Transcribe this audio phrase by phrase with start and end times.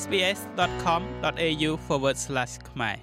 [0.00, 1.70] sbs.com.au/
[2.70, 2.96] ខ្មែរ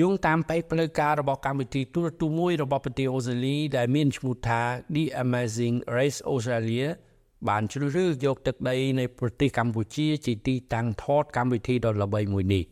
[0.00, 4.62] យោងតាមពេកផ្លូវការរបស់កម្មវិធីទូរទស្សន៍មួយរបស់ប្រទេសអូស្ត្រាលីដែលមានឈ្មោះថា
[4.94, 6.88] The Amazing Race Australia
[7.48, 12.64] បានជ្រើសរើសយកទឹកដីនៃប្រទេសកម្ពុជាជាទីតាំងថតកម្មវិធីដ៏ល្បីមួយនេះ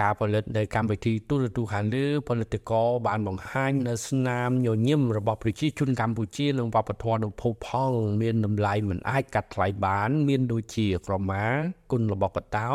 [0.00, 7.92] ការផលិតនៅកម្មវិធីទូរទស្សន៍ខាងលើផលិតករបានបង្ហាញនៅស្នាមញញឹមរបស់ប្រជាជនកម្ពុជានិងវប្បធម៌នៅភពផង
[8.22, 11.44] មានតម្លៃមិនអាចកាត់ថ្លៃបាន មានដូចជាក្រមា
[11.90, 12.70] គុនរបស់កតោ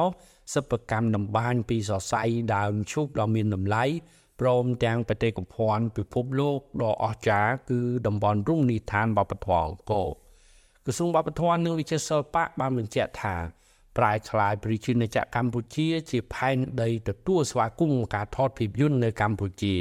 [0.53, 2.23] សិប្បកម្មតម្បាញពីសរសៃ
[2.55, 3.83] ដើមឈូកដ៏មានតម្លៃ
[4.39, 10.09] ព្រមទាំងបេតិកភណ្ឌពិភពលោកដ៏អស្ចារ្យគឺតំបន់រមណីយដ្ឋានវប្បធម៌អង្គរ
[10.85, 13.35] ក្រសួងវប្បធម៌និងវិចិត្រសិល្បៈបានបញ្ជាក់ថា
[13.97, 19.75] ប្រែក្លាយប្រជាជនចក្រកម្ពុជា ជាផែនដីទទួលស្វាគមន៍ការថតភាពយន្តនៅកម្ពុជា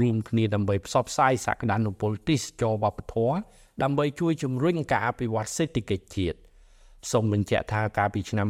[0.00, 3.36] រួមគ្នាដើម្បីផ្សព្វផ្សាយសក្តានុពលទេសចរវប្បធម៌
[3.82, 6.38] ដើម្បីជួយជំរុញការអភិវឌ្ឍសេដ្ឋកិច្ចជាតិ
[7.12, 8.48] សូមបញ្ជាក់ថាកាលពីឆ្នាំ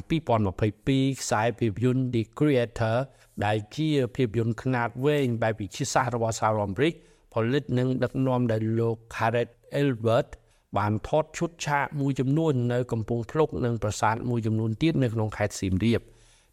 [0.59, 2.97] 2022ខ្សែភាពយន្ត The Creator
[3.45, 6.95] ដែលជាភាពយន្តខ្នាតវែងបែបវិទ្យាសាស្ត្ររបស់សហរដ្ឋអាមេរិក
[7.35, 10.33] ផលិតនិងដឹកនាំដោយលោក Gareth Edwards
[10.79, 16.01] បានថតឈុតឆាកមួយចំនួននៅកំពង់ភ្លុកនិងប្រាសាទមួយចំនួនទៀតនៅក្នុងខេត្តសៀមរាប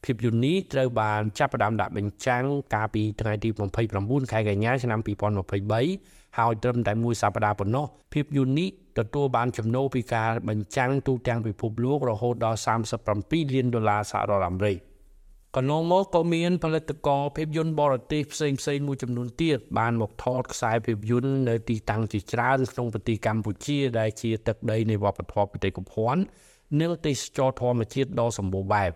[0.04, 3.50] ភាពយន្តនេះត្រូវបានចាប់ផ្ដើមដាក់បញ្ចាំងកាលពីថ្ងៃទី
[3.92, 5.00] 29ខែកញ្ញាឆ្នាំ
[5.68, 12.60] 2023ហើយត្រឹមតែមួយសប្តាហ៍ប៉ុណ្ណោះភាពយន្តនេះទទួលបានចំណូលពីការបញ្ចាំងទូទាំងពិភពលោករហូតដល់
[13.08, 14.78] 37លានដុល្លារសហរដ្ឋអាមេរិក
[15.58, 26.22] កន្លងមកក៏មានផលិតករភាពយន្តបរទេសផ្សេងផ្សេងមួយចំនួនទៀតបានមកថតខ្សែភាពយន្តនៅទីតាំងជាច្រើនក្នុងប្រទេសកម្ពុជា ដែលជាទឹកដីនៃវប្បធម៌បេតិកភណ្ឌ
[26.82, 28.92] និងទេសចរធម្មជាតិដ៏សម្បូរបែប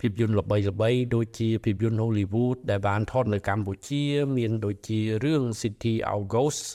[0.00, 4.02] ភាពយន្តល្បីៗដូចជាភាពយន្ត Hollywood ដែលបានថតនៅកម្ពុជា
[4.36, 6.68] មានដូចជារឿង City of Ghosts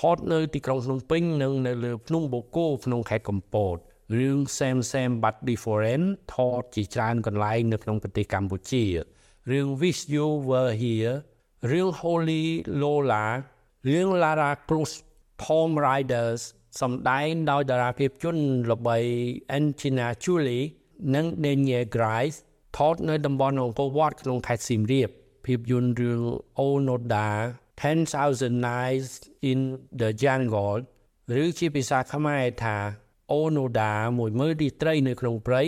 [0.00, 3.78] ថតនៅទីក្រុងភ្នំពេញនិងនៅលើភ្នំបូកគោក្នុងខេត្តកំពត
[4.14, 8.84] រឿង Same Same But Different ថតជាច្រើនកន្លែងនៅក្នុងប្រទេសកម្ពុជា
[9.50, 11.16] រឿង Wish You Were Here
[11.70, 12.44] រឿង Holy
[12.80, 13.26] Lola
[13.88, 14.92] រឿង Lara Cruz
[15.42, 16.42] Tom Riders
[16.80, 18.98] សម្ដែងដោយតារាភាពយន្តល្បី
[19.56, 20.66] Angelina Jolie
[21.14, 22.38] និង Daniel Grace
[22.76, 25.08] ថតនៅតំបន់អង្គរវត្តក្នុងខេត្តសៀមរាប
[25.46, 26.20] ភាពយន្តរឿង
[26.66, 27.28] Onoda
[27.80, 29.12] 10,000 Nights
[29.50, 29.60] in
[30.00, 30.80] the Jungle
[31.42, 32.76] ឬជាភាសាខ្មែរថា
[33.32, 35.62] អូណូដាមួយមើលទីត្រីនៅក្នុងព្រៃ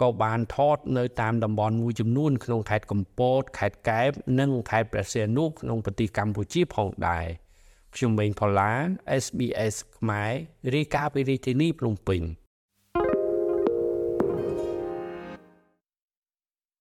[0.00, 7.26] ក៏បានថតនៅតាមតំបន់មួយចំនួនក្នុងខេត្តកំពតខេត្តកែបនិងខេត្តព្រះសីហនុក្នុងប្រទេសកម្ពុជាផងដែរ
[7.94, 8.72] ខ្ញុំម៉េងផល្លា
[9.24, 10.32] SBS ខ្មែរ
[10.74, 12.22] រាយការណ៍ពីរាជធានីភ្នំពេញ